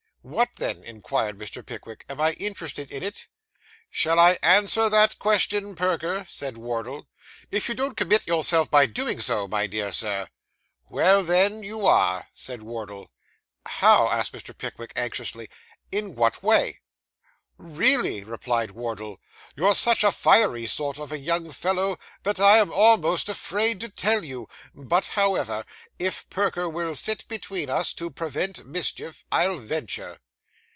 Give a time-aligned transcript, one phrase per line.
[0.23, 1.65] 'What then?' inquired Mr.
[1.65, 3.25] Pickwick; 'am I interested in it?'
[3.89, 7.07] 'Shall I answer that question, Perker?' said Wardle.
[7.49, 10.27] 'If you don't commit yourself by doing so, my dear Sir.'
[10.91, 13.09] 'Well then, you are,' said Wardle.
[13.65, 14.55] 'How?' asked Mr.
[14.55, 15.49] Pickwick anxiously.
[15.91, 16.81] 'In what way?'
[17.57, 19.19] 'Really,' replied Wardle,
[19.55, 23.89] 'you're such a fiery sort of a young fellow that I am almost afraid to
[23.89, 25.63] tell you; but, however,
[25.99, 30.17] if Perker will sit between us to prevent mischief, I'll venture.